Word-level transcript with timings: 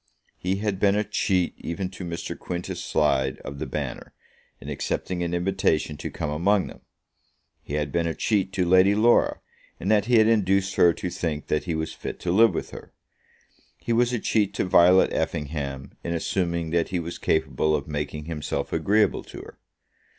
He 0.39 0.55
had 0.55 0.79
been 0.79 0.95
a 0.95 1.03
cheat 1.03 1.53
even 1.59 1.87
to 1.91 2.03
Mr. 2.03 2.35
Quintus 2.35 2.83
Slide 2.83 3.37
of 3.45 3.59
the 3.59 3.67
Banner, 3.67 4.15
in 4.59 4.67
accepting 4.67 5.21
an 5.21 5.35
invitation 5.35 5.95
to 5.97 6.09
come 6.09 6.31
among 6.31 6.65
them. 6.65 6.81
He 7.61 7.75
had 7.75 7.91
been 7.91 8.07
a 8.07 8.15
cheat 8.15 8.51
to 8.53 8.65
Lady 8.65 8.95
Laura, 8.95 9.41
in 9.79 9.89
that 9.89 10.05
he 10.05 10.15
had 10.17 10.25
induced 10.25 10.73
her 10.73 10.91
to 10.91 11.11
think 11.11 11.49
that 11.49 11.65
he 11.65 11.75
was 11.75 11.93
fit 11.93 12.19
to 12.21 12.31
live 12.31 12.55
with 12.55 12.71
her. 12.71 12.91
He 13.77 13.93
was 13.93 14.11
a 14.11 14.17
cheat 14.17 14.55
to 14.55 14.65
Violet 14.65 15.13
Effingham, 15.13 15.91
in 16.03 16.15
assuming 16.15 16.71
that 16.71 16.89
he 16.89 16.99
was 16.99 17.19
capable 17.19 17.75
of 17.75 17.87
making 17.87 18.25
himself 18.25 18.73
agreeable 18.73 19.23
to 19.25 19.41
her. 19.41 19.59